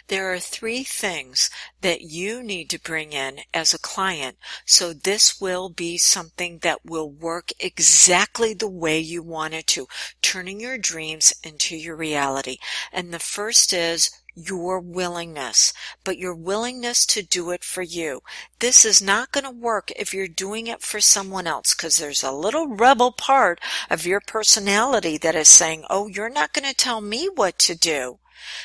There 0.09 0.33
are 0.33 0.39
three 0.39 0.83
things 0.83 1.51
that 1.81 2.03
you 2.03 2.43
need 2.43 2.71
to 2.71 2.81
bring 2.81 3.13
in 3.13 3.41
as 3.53 3.73
a 3.73 3.79
client. 3.79 4.37
So 4.65 4.93
this 4.93 5.41
will 5.41 5.69
be 5.69 5.99
something 5.99 6.59
that 6.59 6.85
will 6.85 7.11
work 7.11 7.51
exactly 7.61 8.55
the 8.55 8.69
way 8.69 8.99
you 8.99 9.23
want 9.23 9.55
it 9.55 9.67
to, 9.69 9.87
turning 10.23 10.61
your 10.61 10.79
dreams 10.79 11.33
into 11.43 11.77
your 11.77 11.97
reality. 11.97 12.59
And 12.93 13.13
the 13.13 13.19
first 13.19 13.73
is 13.73 14.11
your 14.39 14.79
willingness, 14.79 15.73
but 16.05 16.19
your 16.19 16.35
willingness 16.35 17.05
to 17.07 17.23
do 17.23 17.51
it 17.51 17.65
for 17.65 17.83
you. 17.83 18.21
This 18.61 18.85
is 18.85 19.03
not 19.03 19.33
going 19.33 19.45
to 19.45 19.51
work 19.51 19.91
if 19.97 20.15
you're 20.15 20.29
doing 20.29 20.69
it 20.69 20.81
for 20.81 21.01
someone 21.01 21.47
else 21.47 21.75
because 21.75 21.99
there's 21.99 22.23
a 22.23 22.31
little 22.31 22.69
rebel 22.69 23.11
part 23.11 23.61
of 23.91 24.07
your 24.07 24.21
personality 24.21 25.19
that 25.19 25.35
is 25.35 25.49
saying, 25.49 25.85
oh, 25.91 26.07
you're 26.07 26.31
not 26.31 26.53
going 26.53 26.69
to 26.69 26.75
tell 26.75 27.01
me 27.01 27.29
what 27.35 27.59
to 27.61 27.75
do. 27.75 28.19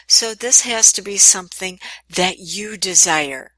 So 0.07 0.33
this 0.33 0.61
has 0.61 0.91
to 0.93 1.01
be 1.01 1.17
something 1.17 1.79
that 2.09 2.37
you 2.39 2.77
desire. 2.77 3.52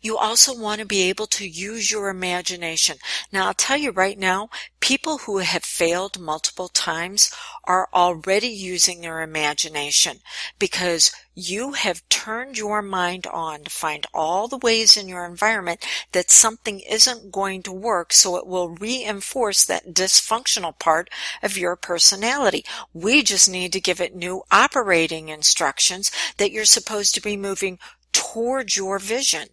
You 0.00 0.16
also 0.16 0.56
want 0.56 0.80
to 0.80 0.86
be 0.86 1.02
able 1.02 1.26
to 1.28 1.46
use 1.46 1.90
your 1.90 2.08
imagination. 2.08 2.98
Now, 3.32 3.46
I'll 3.46 3.54
tell 3.54 3.76
you 3.76 3.90
right 3.90 4.18
now, 4.18 4.50
people 4.80 5.18
who 5.18 5.38
have 5.38 5.64
failed 5.64 6.18
multiple 6.18 6.68
times 6.68 7.30
are 7.64 7.88
already 7.92 8.48
using 8.48 9.00
their 9.00 9.20
imagination 9.20 10.18
because 10.58 11.12
you 11.34 11.72
have 11.72 12.06
turned 12.08 12.58
your 12.58 12.82
mind 12.82 13.26
on 13.28 13.64
to 13.64 13.70
find 13.70 14.06
all 14.12 14.48
the 14.48 14.58
ways 14.58 14.96
in 14.96 15.08
your 15.08 15.24
environment 15.24 15.84
that 16.12 16.30
something 16.30 16.80
isn't 16.80 17.30
going 17.32 17.62
to 17.62 17.72
work 17.72 18.12
so 18.12 18.36
it 18.36 18.46
will 18.46 18.70
reinforce 18.70 19.64
that 19.64 19.94
dysfunctional 19.94 20.78
part 20.78 21.08
of 21.42 21.56
your 21.56 21.76
personality. 21.76 22.64
We 22.92 23.22
just 23.22 23.48
need 23.48 23.72
to 23.72 23.80
give 23.80 24.00
it 24.00 24.14
new 24.14 24.42
operating 24.50 25.28
instructions 25.28 26.10
that 26.38 26.50
you're 26.50 26.64
supposed 26.64 27.14
to 27.14 27.22
be 27.22 27.36
moving 27.36 27.78
towards 28.12 28.76
your 28.76 28.98
vision. 28.98 29.48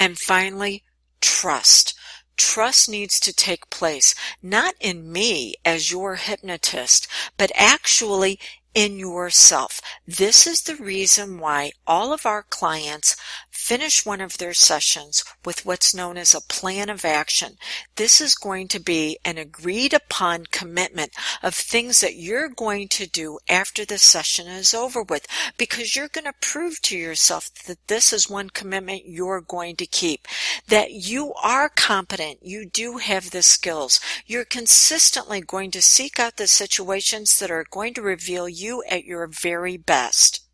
And 0.00 0.18
finally, 0.18 0.82
trust. 1.20 1.94
Trust 2.38 2.88
needs 2.88 3.20
to 3.20 3.34
take 3.34 3.68
place, 3.68 4.14
not 4.42 4.74
in 4.80 5.12
me 5.12 5.56
as 5.62 5.92
your 5.92 6.16
hypnotist, 6.16 7.06
but 7.36 7.52
actually 7.54 8.40
in 8.74 8.98
yourself. 8.98 9.82
This 10.06 10.46
is 10.46 10.62
the 10.62 10.76
reason 10.76 11.38
why 11.38 11.72
all 11.86 12.14
of 12.14 12.24
our 12.24 12.42
clients 12.42 13.14
finish 13.50 14.06
one 14.06 14.20
of 14.20 14.38
their 14.38 14.54
sessions 14.54 15.24
with 15.44 15.66
what's 15.66 15.94
known 15.94 16.16
as 16.16 16.34
a 16.34 16.40
plan 16.40 16.88
of 16.88 17.04
action. 17.04 17.56
This 17.96 18.20
is 18.20 18.34
going 18.34 18.68
to 18.68 18.80
be 18.80 19.18
an 19.24 19.38
agreed 19.38 19.92
upon 19.92 20.46
commitment 20.50 21.12
of 21.42 21.54
things 21.54 22.00
that 22.00 22.14
you're 22.14 22.48
going 22.48 22.88
to 22.88 23.06
do 23.06 23.38
after 23.48 23.84
the 23.84 23.98
session 23.98 24.46
is 24.46 24.74
over 24.74 25.02
with 25.02 25.26
because 25.58 25.94
you're 25.94 26.08
going 26.08 26.24
to 26.24 26.32
prove 26.40 26.80
to 26.82 26.96
yourself 26.96 27.52
that 27.66 27.86
this 27.88 28.12
is 28.12 28.30
one 28.30 28.50
commitment 28.50 29.02
you're 29.06 29.40
going 29.40 29.76
to 29.76 29.86
keep, 29.86 30.26
that 30.68 30.92
you 30.92 31.32
are 31.42 31.68
competent, 31.68 32.38
you 32.42 32.66
do 32.66 32.98
have 32.98 33.30
the 33.30 33.42
skills, 33.42 34.00
you're 34.26 34.44
consistently 34.44 35.40
going 35.40 35.70
to 35.70 35.82
seek 35.82 36.18
out 36.18 36.36
the 36.36 36.46
situations 36.46 37.38
that 37.38 37.50
are 37.50 37.66
going 37.70 37.94
to 37.94 38.02
reveal 38.02 38.48
you 38.48 38.82
at 38.88 39.04
your 39.04 39.26
very 39.26 39.76
best. 39.76 40.49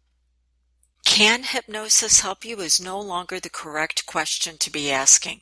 Can 1.17 1.45
hypnosis 1.45 2.21
help 2.21 2.45
you 2.45 2.61
is 2.61 2.79
no 2.79 3.01
longer 3.01 3.41
the 3.41 3.49
correct 3.49 4.05
question 4.05 4.59
to 4.59 4.71
be 4.71 4.93
asking. 4.93 5.41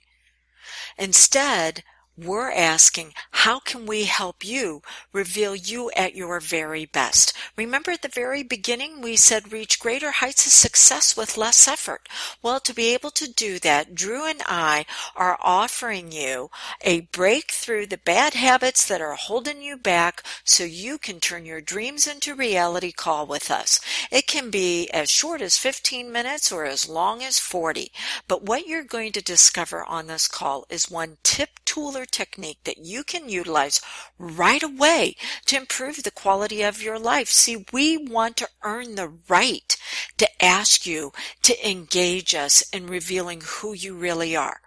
Instead, 0.97 1.83
we're 2.16 2.50
asking, 2.50 3.12
how 3.30 3.59
can 3.59 3.87
we 3.87 4.04
help 4.04 4.44
you 4.44 4.83
reveal 5.12 5.56
you 5.56 5.90
at 5.97 6.14
your 6.14 6.38
very 6.38 6.87
best? 6.87 7.33
Remember 7.56 7.90
at 7.90 8.02
the 8.02 8.09
very 8.09 8.42
beginning, 8.42 9.00
we 9.00 9.16
said 9.16 9.52
reach 9.52 9.80
greater 9.80 10.12
heights 10.12 10.47
of 10.47 10.52
success 10.52 11.16
with 11.16 11.37
less 11.37 11.66
effort. 11.66 12.09
Well, 12.42 12.61
to 12.61 12.73
be 12.73 12.94
able 12.94 13.11
to 13.11 13.30
do 13.30 13.59
that, 13.61 13.94
Drew 13.94 14.26
and 14.26 14.42
I 14.47 14.87
are 15.16 15.38
offering 15.40 16.12
you 16.12 16.50
a 16.83 17.00
break 17.00 17.50
through 17.50 17.87
the 17.87 17.99
bad 17.99 18.35
habits 18.35 18.87
that 18.87 19.00
are 19.00 19.14
holding 19.14 19.61
you 19.61 19.76
back 19.76 20.23
so 20.44 20.64
you 20.64 20.99
can 20.99 21.18
turn 21.18 21.44
your 21.44 21.61
dreams 21.61 22.06
into 22.06 22.35
reality 22.35 22.92
call 22.92 23.26
with 23.26 23.50
us. 23.50 23.80
It 24.11 24.26
can 24.26 24.50
be 24.50 24.88
as 24.90 25.11
short 25.11 25.42
as 25.42 25.59
15 25.59 26.12
minutes 26.12 26.52
or 26.52 26.64
as 26.64 26.88
long 26.88 27.23
as 27.23 27.38
40. 27.38 27.90
But 28.28 28.44
what 28.44 28.66
you're 28.66 28.85
going 28.85 29.12
to 29.12 29.23
discover 29.23 29.85
on 29.85 30.06
this 30.06 30.28
call 30.28 30.64
is 30.71 30.90
one 30.90 31.16
tip, 31.23 31.50
tool, 31.64 31.97
or 31.97 32.04
technique 32.07 32.59
that 32.65 32.79
you 32.79 33.05
can 33.05 33.29
utilize 33.29 33.81
right 34.19 34.63
away 34.63 35.17
to 35.47 35.57
improve 35.57 36.03
the 36.03 36.11
quality 36.11 36.63
of 36.63 36.83
your 36.83 36.99
life. 36.99 37.29
See, 37.29 37.65
we 37.73 37.97
want 37.97 38.37
to 38.39 38.49
earn 38.63 38.95
the 38.95 39.13
right 39.29 39.77
to 40.19 40.45
ask 40.45 40.87
you 40.87 41.13
to 41.43 41.69
engage 41.69 42.35
us 42.35 42.63
in 42.73 42.87
revealing 42.87 43.43
who 43.45 43.73
you 43.73 43.95
really 43.95 44.37
are. 44.37 44.61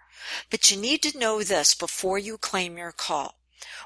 But 0.50 0.70
you 0.70 0.76
need 0.76 1.02
to 1.02 1.18
know 1.18 1.42
this 1.42 1.74
before 1.74 2.18
you 2.18 2.38
claim 2.38 2.76
your 2.76 2.92
call. 2.92 3.36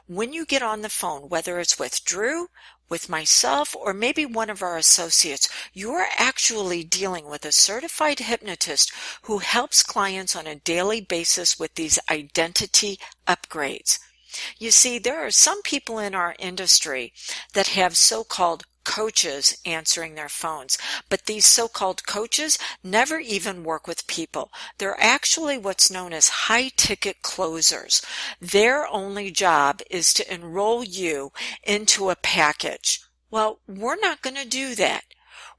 When 0.06 0.32
you 0.32 0.44
get 0.44 0.62
on 0.62 0.82
the 0.82 0.88
phone, 0.88 1.28
whether 1.28 1.60
it's 1.60 1.78
with 1.78 2.04
Drew, 2.04 2.48
with 2.92 3.08
myself, 3.08 3.74
or 3.74 3.94
maybe 3.94 4.26
one 4.26 4.50
of 4.50 4.62
our 4.62 4.76
associates, 4.76 5.48
you're 5.72 6.06
actually 6.18 6.84
dealing 6.84 7.26
with 7.26 7.46
a 7.46 7.50
certified 7.50 8.18
hypnotist 8.18 8.92
who 9.22 9.38
helps 9.38 9.82
clients 9.82 10.36
on 10.36 10.46
a 10.46 10.56
daily 10.56 11.00
basis 11.00 11.58
with 11.58 11.74
these 11.74 11.98
identity 12.10 12.98
upgrades. 13.26 13.98
You 14.58 14.70
see, 14.70 14.98
there 14.98 15.24
are 15.26 15.30
some 15.30 15.62
people 15.62 15.98
in 15.98 16.14
our 16.14 16.34
industry 16.38 17.14
that 17.54 17.68
have 17.68 17.96
so-called 17.96 18.64
coaches 18.84 19.56
answering 19.64 20.14
their 20.14 20.28
phones. 20.28 20.78
But 21.08 21.26
these 21.26 21.46
so-called 21.46 22.06
coaches 22.06 22.58
never 22.82 23.18
even 23.18 23.64
work 23.64 23.86
with 23.86 24.06
people. 24.06 24.50
They're 24.78 25.00
actually 25.00 25.58
what's 25.58 25.90
known 25.90 26.12
as 26.12 26.28
high 26.28 26.70
ticket 26.76 27.22
closers. 27.22 28.02
Their 28.40 28.86
only 28.86 29.30
job 29.30 29.80
is 29.90 30.12
to 30.14 30.32
enroll 30.32 30.84
you 30.84 31.32
into 31.62 32.10
a 32.10 32.16
package. 32.16 33.00
Well, 33.30 33.60
we're 33.66 34.00
not 34.00 34.22
going 34.22 34.36
to 34.36 34.46
do 34.46 34.74
that. 34.74 35.04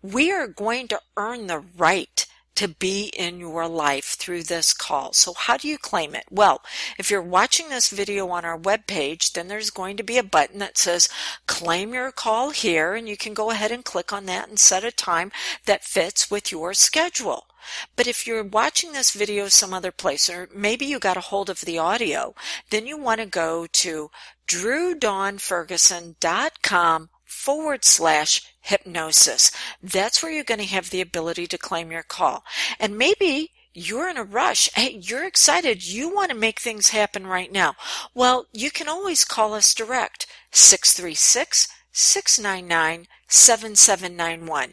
We 0.02 0.32
are 0.32 0.48
going 0.48 0.88
to 0.90 1.02
earn 1.18 1.48
the 1.48 1.64
right 1.78 2.26
to 2.56 2.68
be 2.68 3.12
in 3.18 3.40
your 3.40 3.68
life 3.68 4.16
through 4.18 4.44
this 4.44 4.74
call. 4.74 5.14
So 5.14 5.34
how 5.34 5.58
do 5.58 5.68
you 5.68 5.78
claim 5.78 6.16
it? 6.16 6.26
Well, 6.30 6.62
if 6.98 7.10
you're 7.10 7.22
watching 7.22 7.70
this 7.70 7.90
video 7.90 8.30
on 8.30 8.46
our 8.46 8.58
webpage, 8.58 9.34
then 9.34 9.48
there's 9.48 9.70
going 9.70 9.98
to 9.98 10.04
be 10.04 10.18
a 10.18 10.24
button 10.24 10.60
that 10.60 10.78
says 10.78 11.10
claim 11.48 11.94
your 11.94 12.12
call 12.12 12.52
here 12.52 12.94
and 12.94 13.10
you 13.10 13.18
can 13.18 13.34
go 13.34 13.52
ahead 13.52 13.72
and 13.72 13.84
click 13.84 14.14
on 14.14 14.26
that 14.28 14.50
and 14.50 14.60
set 14.60 14.84
a 14.84 14.92
time 14.92 15.32
that 15.66 15.84
fits 15.84 16.30
with 16.30 16.52
your 16.52 16.74
schedule. 16.74 17.48
But 17.96 18.08
if 18.08 18.28
you're 18.28 18.44
watching 18.44 18.92
this 18.92 19.12
video 19.12 19.48
some 19.48 19.74
other 19.74 19.92
place, 19.92 20.30
or 20.30 20.50
maybe 20.54 20.86
you 20.86 21.00
got 21.00 21.18
a 21.18 21.22
hold 21.22 21.50
of 21.50 21.62
the 21.62 21.80
audio, 21.80 22.36
then 22.70 22.86
you 22.86 22.98
want 22.98 23.22
to 23.22 23.26
go 23.26 23.68
to 23.68 24.12
drewdawnferguson.com 24.48 27.10
forward 27.44 27.84
slash 27.84 28.42
hypnosis. 28.62 29.52
That's 29.82 30.24
where 30.24 30.32
you're 30.32 30.46
going 30.46 30.62
to 30.62 30.66
have 30.66 30.90
the 30.90 31.02
ability 31.02 31.46
to 31.48 31.58
claim 31.58 31.92
your 31.92 32.04
call. 32.04 32.46
And 32.80 32.98
maybe 32.98 33.52
you're 33.74 34.08
in 34.08 34.16
a 34.18 34.24
rush. 34.24 34.70
Hey, 34.76 34.98
you're 35.02 35.28
excited. 35.28 35.86
You 35.86 36.14
want 36.14 36.32
to 36.32 36.38
make 36.38 36.62
things 36.62 36.92
happen 36.92 37.28
right 37.28 37.52
now. 37.52 37.74
Well, 38.14 38.46
you 38.54 38.72
can 38.72 38.88
always 38.88 39.26
call 39.26 39.54
us 39.54 39.74
direct. 39.74 40.26
636 40.52 41.68
699 41.92 43.08
7791 43.28 44.72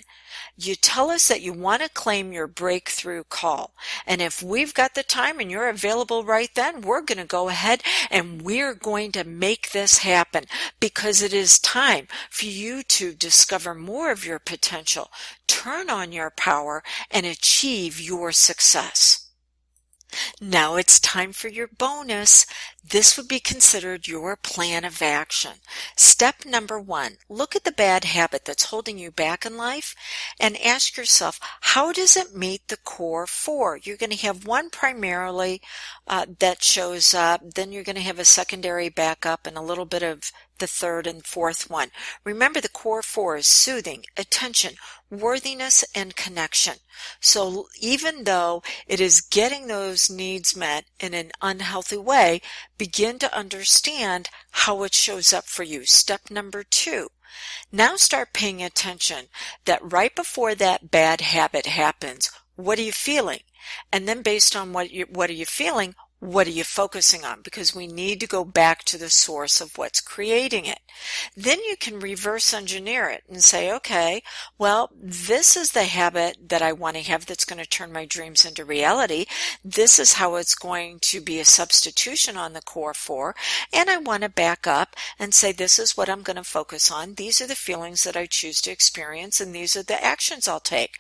you 0.67 0.75
tell 0.75 1.11
us 1.11 1.29
that 1.29 1.43
you 1.43 1.53
want 1.53 1.83
to 1.83 1.89
claim 1.89 2.33
your 2.33 2.47
breakthrough 2.47 3.25
call. 3.25 3.73
And 4.07 4.21
if 4.21 4.43
we've 4.43 4.75
got 4.75 4.95
the 4.95 5.03
time 5.03 5.41
and 5.41 5.51
you're 5.51 5.69
available 5.69 6.25
right 6.25 6.51
then, 6.55 6.83
we're 6.83 7.03
going 7.03 7.19
to 7.19 7.25
go 7.25 7.49
ahead 7.49 7.83
and 8.11 8.43
we're 8.43 8.75
going 8.75 9.13
to 9.13 9.25
make 9.25 9.71
this 9.71 9.99
happen 9.99 10.45
because 10.79 11.23
it 11.23 11.33
is 11.33 11.59
time 11.59 12.09
for 12.29 12.47
you 12.47 12.83
to 12.85 13.13
discover 13.13 13.75
more 13.75 14.11
of 14.11 14.25
your 14.25 14.39
potential, 14.39 15.11
turn 15.47 15.89
on 15.89 16.13
your 16.13 16.31
power, 16.31 16.83
and 17.11 17.27
achieve 17.27 18.01
your 18.01 18.33
success. 18.33 19.30
Now 20.41 20.77
it's 20.77 20.99
time 21.01 21.33
for 21.33 21.49
your 21.49 21.69
bonus. 21.69 22.47
This 22.83 23.17
would 23.17 23.29
be 23.29 23.41
considered 23.41 24.09
your 24.09 24.37
plan 24.37 24.85
of 24.85 25.03
action. 25.03 25.53
Step 25.97 26.45
number 26.45 26.81
one, 26.81 27.19
look 27.29 27.55
at 27.55 27.65
the 27.65 27.73
bad 27.73 28.05
habit 28.05 28.45
that's 28.45 28.65
holding 28.67 28.99
you 28.99 29.11
back 29.11 29.47
in 29.47 29.57
life 29.57 29.95
and 30.39 30.61
ask 30.61 30.97
yourself, 30.97 31.39
how 31.61 31.93
does 31.93 32.17
it 32.17 32.35
meet 32.35 32.69
the 32.69 32.77
core 32.77 33.27
four? 33.27 33.77
You're 33.77 33.97
going 33.97 34.11
to 34.11 34.27
have 34.27 34.47
one 34.47 34.71
primarily 34.71 35.61
uh, 36.07 36.27
that 36.39 36.63
shows 36.63 37.15
up, 37.15 37.55
then 37.55 37.73
you're 37.73 37.85
going 37.85 37.97
to 37.97 38.03
have 38.03 38.19
a 38.19 38.25
secondary 38.25 38.89
backup 38.89 39.47
and 39.47 39.57
a 39.57 39.63
little 39.63 39.87
bit 39.87 40.03
of 40.03 40.33
the 40.61 40.67
third 40.67 41.07
and 41.07 41.27
fourth 41.27 41.69
one. 41.69 41.91
Remember 42.25 42.61
the 42.61 42.69
core 42.69 43.03
four 43.03 43.37
is 43.37 43.47
soothing, 43.47 44.05
attention, 44.17 44.75
worthiness, 45.11 45.85
and 45.95 46.15
connection. 46.15 46.77
So 47.21 47.67
even 47.81 48.25
though 48.25 48.63
it 48.87 49.01
is 49.01 49.21
getting 49.21 49.67
those 49.67 50.09
needs 50.09 50.57
met 50.57 50.85
in 51.01 51.15
an 51.15 51.33
unhealthy 51.43 51.97
way, 51.97 52.41
begin 52.79 53.19
to 53.19 53.37
understand 53.37 54.29
how 54.53 54.85
it 54.85 54.95
shows 54.95 55.33
up 55.33 55.47
for 55.47 55.65
you. 55.65 55.85
Step 55.85 56.31
number 56.31 56.63
two. 56.63 57.09
Now 57.73 57.97
start 57.97 58.33
paying 58.33 58.63
attention 58.63 59.27
that 59.65 59.93
right 59.93 60.15
before 60.15 60.55
that 60.57 60.91
bad 60.91 61.21
habit 61.21 61.67
happens, 61.67 62.31
what 62.57 62.79
are 62.79 62.83
you 62.83 62.93
feeling? 62.93 63.41
And 63.93 64.09
then 64.09 64.23
based 64.23 64.57
on 64.57 64.73
what 64.73 64.91
you, 64.91 65.07
what 65.09 65.31
are 65.31 65.35
you 65.35 65.47
feeling, 65.47 65.95
what 66.21 66.47
are 66.47 66.51
you 66.51 66.65
focusing 66.65 67.25
on? 67.25 67.41
Because 67.41 67.75
we 67.75 67.87
need 67.87 68.21
to 68.21 68.27
go 68.27 68.45
back 68.45 68.85
to 68.85 68.99
the 68.99 69.09
source 69.09 69.61
of 69.61 69.79
what's 69.79 70.03
creating 70.03 70.67
it. 70.67 70.81
Then 71.35 71.59
you 71.67 71.77
can 71.79 71.99
reverse 71.99 72.53
engineer 72.53 73.09
it 73.09 73.25
and 73.27 73.43
say, 73.43 73.73
okay, 73.73 74.23
well, 74.59 74.91
this 74.95 75.57
is 75.57 75.73
the 75.73 75.85
habit 75.85 76.37
that 76.51 76.61
I 76.61 76.73
want 76.73 76.97
to 76.97 77.03
have 77.03 77.25
that's 77.25 77.47
going 77.47 77.63
to 77.63 77.69
turn 77.69 77.91
my 77.91 78.05
dreams 78.05 78.45
into 78.45 78.67
reality. 78.67 79.25
This 79.65 79.99
is 79.99 80.15
how 80.15 80.35
it's 80.35 80.55
going 80.55 80.99
to 81.01 81.23
be 81.23 81.41
a 81.41 81.45
substitution 81.47 82.37
on 82.37 82.53
the 82.53 82.61
core 82.61 82.93
four. 82.93 83.35
And 83.73 83.89
I 83.89 83.97
want 83.97 84.23
to 84.23 84.29
back 84.29 84.67
up 84.67 84.97
and 85.19 85.33
say, 85.33 85.53
this 85.53 85.79
is 85.79 85.97
what 85.97 86.11
I'm 86.11 86.23
going 86.23 86.37
to 86.37 86.45
focus 86.45 86.91
on. 86.91 87.15
These 87.15 87.41
are 87.41 87.47
the 87.47 87.55
feelings 87.55 88.05
that 88.05 88.17
I 88.17 88.27
choose 88.27 88.61
to 88.63 88.71
experience 88.71 89.41
and 89.41 89.55
these 89.55 89.75
are 89.75 89.83
the 89.83 90.03
actions 90.05 90.47
I'll 90.47 90.61
take. 90.61 90.99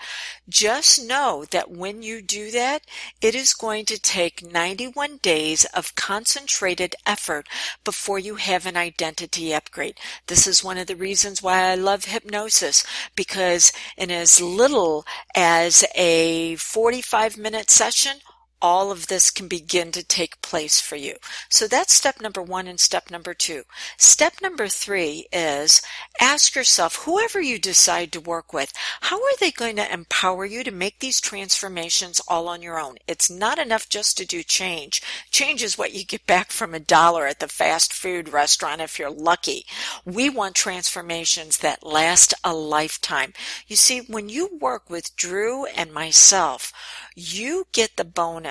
Just 0.48 1.04
know 1.04 1.44
that 1.50 1.70
when 1.70 2.02
you 2.02 2.22
do 2.22 2.50
that, 2.52 2.82
it 3.20 3.34
is 3.34 3.52
going 3.52 3.84
to 3.84 4.00
take 4.00 4.50
91 4.50 5.09
days 5.18 5.64
of 5.66 5.94
concentrated 5.94 6.94
effort 7.06 7.48
before 7.84 8.18
you 8.18 8.36
have 8.36 8.66
an 8.66 8.76
identity 8.76 9.54
upgrade. 9.54 9.98
This 10.26 10.46
is 10.46 10.64
one 10.64 10.78
of 10.78 10.86
the 10.86 10.96
reasons 10.96 11.42
why 11.42 11.70
I 11.70 11.74
love 11.74 12.04
hypnosis 12.04 12.84
because 13.16 13.72
in 13.96 14.10
as 14.10 14.40
little 14.40 15.04
as 15.34 15.84
a 15.94 16.56
45 16.56 17.36
minute 17.38 17.70
session, 17.70 18.18
all 18.62 18.90
of 18.90 19.06
this 19.06 19.30
can 19.30 19.48
begin 19.48 19.92
to 19.92 20.04
take 20.04 20.42
place 20.42 20.80
for 20.80 20.96
you. 20.96 21.16
So 21.48 21.66
that's 21.66 21.94
step 21.94 22.20
number 22.20 22.42
one 22.42 22.66
and 22.66 22.78
step 22.78 23.10
number 23.10 23.34
two. 23.34 23.62
Step 23.96 24.34
number 24.42 24.68
three 24.68 25.26
is 25.32 25.82
ask 26.20 26.54
yourself, 26.54 27.04
whoever 27.04 27.40
you 27.40 27.58
decide 27.58 28.12
to 28.12 28.20
work 28.20 28.52
with, 28.52 28.72
how 29.02 29.16
are 29.16 29.36
they 29.38 29.50
going 29.50 29.76
to 29.76 29.92
empower 29.92 30.44
you 30.44 30.62
to 30.64 30.70
make 30.70 30.98
these 30.98 31.20
transformations 31.20 32.20
all 32.28 32.48
on 32.48 32.62
your 32.62 32.78
own? 32.78 32.96
It's 33.06 33.30
not 33.30 33.58
enough 33.58 33.88
just 33.88 34.16
to 34.18 34.26
do 34.26 34.42
change. 34.42 35.02
Change 35.30 35.62
is 35.62 35.78
what 35.78 35.94
you 35.94 36.04
get 36.04 36.26
back 36.26 36.50
from 36.50 36.74
a 36.74 36.80
dollar 36.80 37.26
at 37.26 37.40
the 37.40 37.48
fast 37.48 37.92
food 37.92 38.28
restaurant 38.28 38.80
if 38.80 38.98
you're 38.98 39.10
lucky. 39.10 39.64
We 40.04 40.28
want 40.28 40.54
transformations 40.54 41.58
that 41.58 41.86
last 41.86 42.34
a 42.44 42.54
lifetime. 42.54 43.32
You 43.66 43.76
see, 43.76 44.00
when 44.00 44.28
you 44.28 44.58
work 44.60 44.90
with 44.90 45.16
Drew 45.16 45.66
and 45.66 45.92
myself, 45.92 46.72
you 47.14 47.66
get 47.72 47.96
the 47.96 48.04
bonus 48.04 48.49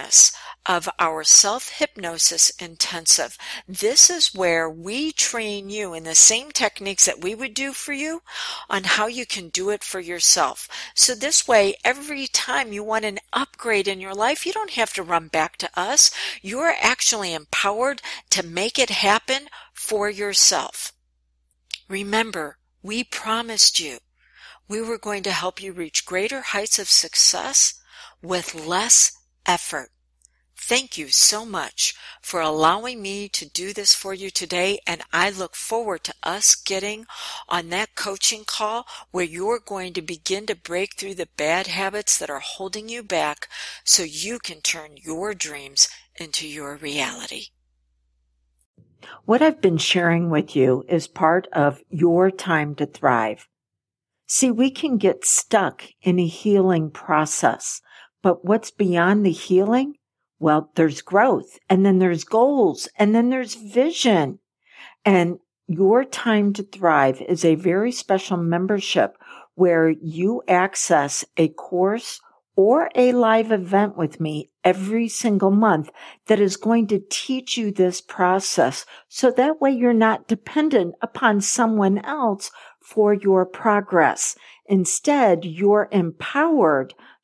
of 0.66 0.90
our 1.00 1.24
self 1.24 1.70
hypnosis 1.70 2.52
intensive. 2.60 3.38
This 3.68 4.10
is 4.10 4.34
where 4.34 4.70
we 4.70 5.12
train 5.12 5.70
you 5.70 5.94
in 5.94 6.04
the 6.04 6.16
same 6.16 6.52
techniques 6.52 7.06
that 7.06 7.22
we 7.22 7.34
would 7.36 7.54
do 7.54 7.74
for 7.74 7.94
you 7.94 8.22
on 8.70 8.84
how 8.84 9.08
you 9.08 9.26
can 9.26 9.50
do 9.50 9.70
it 9.70 9.84
for 9.84 10.00
yourself. 10.00 10.68
So 10.94 11.16
this 11.16 11.48
way, 11.48 11.76
every 11.84 12.28
time 12.28 12.72
you 12.72 12.84
want 12.84 13.06
an 13.06 13.20
upgrade 13.34 13.88
in 13.88 14.00
your 14.00 14.14
life, 14.14 14.46
you 14.46 14.54
don't 14.54 14.72
have 14.72 14.94
to 14.94 15.04
run 15.04 15.28
back 15.28 15.58
to 15.58 15.70
us. 15.76 16.12
You're 16.42 16.76
actually 16.82 17.34
empowered 17.34 18.02
to 18.32 18.46
make 18.46 18.78
it 18.78 18.90
happen 18.90 19.48
for 19.74 20.10
yourself. 20.10 20.94
Remember, 21.88 22.58
we 22.84 23.04
promised 23.04 23.80
you 23.80 24.00
we 24.70 24.82
were 24.82 25.00
going 25.00 25.24
to 25.24 25.32
help 25.32 25.62
you 25.62 25.74
reach 25.74 26.06
greater 26.06 26.42
heights 26.42 26.78
of 26.78 26.88
success 26.88 27.82
with 28.22 28.54
less 28.54 29.19
effort. 29.50 29.90
Thank 30.56 30.96
you 30.96 31.08
so 31.08 31.44
much 31.44 31.96
for 32.22 32.40
allowing 32.40 33.02
me 33.02 33.28
to 33.30 33.50
do 33.50 33.74
this 33.74 33.96
for 33.96 34.14
you 34.14 34.30
today. 34.30 34.78
And 34.86 35.02
I 35.12 35.32
look 35.32 35.56
forward 35.56 36.04
to 36.04 36.14
us 36.22 36.54
getting 36.54 37.08
on 37.48 37.70
that 37.70 37.96
coaching 37.96 38.44
call 38.46 38.86
where 39.10 39.26
you're 39.26 39.60
going 39.60 39.94
to 39.94 40.04
begin 40.04 40.46
to 40.46 40.56
break 40.56 40.96
through 40.96 41.16
the 41.16 41.30
bad 41.36 41.66
habits 41.66 42.20
that 42.20 42.30
are 42.30 42.42
holding 42.42 42.90
you 42.90 43.02
back 43.02 43.48
so 43.84 44.04
you 44.04 44.38
can 44.38 44.62
turn 44.62 44.98
your 44.98 45.34
dreams 45.34 45.90
into 46.16 46.48
your 46.48 46.76
reality. 46.76 47.46
What 49.26 49.42
I've 49.42 49.62
been 49.62 49.80
sharing 49.80 50.30
with 50.30 50.56
you 50.56 50.86
is 50.88 51.08
part 51.08 51.48
of 51.54 51.82
your 51.90 52.30
time 52.30 52.76
to 52.76 52.86
thrive. 52.86 53.48
See, 54.28 54.52
we 54.52 54.70
can 54.70 54.98
get 54.98 55.26
stuck 55.26 55.86
in 56.04 56.20
a 56.20 56.28
healing 56.28 56.92
process, 56.92 57.82
but 58.22 58.46
what's 58.46 58.72
beyond 58.72 59.26
the 59.26 59.32
healing 59.32 59.96
well, 60.40 60.72
there's 60.76 61.02
growth 61.02 61.60
and 61.70 61.86
then 61.86 62.00
there's 62.00 62.24
goals 62.24 62.88
and 62.98 63.14
then 63.14 63.30
there's 63.30 63.56
vision. 63.56 64.40
And 65.04 65.40
your 65.68 66.06
time 66.06 66.54
to 66.54 66.64
thrive 66.64 67.22
is 67.22 67.44
a 67.44 67.56
very 67.56 67.92
special 67.92 68.38
membership 68.38 69.18
where 69.56 69.90
you 69.90 70.42
access 70.48 71.26
a 71.36 71.50
course 71.50 72.22
or 72.56 72.90
a 72.96 73.12
live 73.12 73.52
event 73.52 73.98
with 73.98 74.20
me 74.20 74.50
every 74.64 75.08
single 75.08 75.52
month 75.52 75.90
that 76.28 76.40
is 76.40 76.58
going 76.58 76.88
to 76.88 77.04
teach 77.10 77.58
you 77.58 77.72
this 77.72 78.02
process. 78.02 78.86
So 79.10 79.32
that 79.32 79.62
way 79.62 79.72
you're 79.72 79.94
not 79.94 80.28
dependent 80.28 80.96
upon 81.02 81.42
someone 81.42 82.00
else 82.00 82.50
for 82.82 83.14
your 83.14 83.46
progress. 83.46 84.36
Instead, 84.66 85.46
you're 85.46 85.90
empowered 85.92 86.94